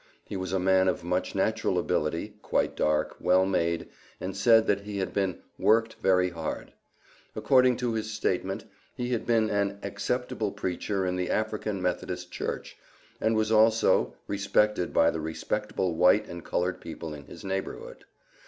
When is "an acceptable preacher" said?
9.51-11.05